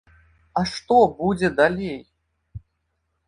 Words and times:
А 0.59 0.61
што 0.69 0.97
будзе 1.19 1.47
далей? 1.59 1.99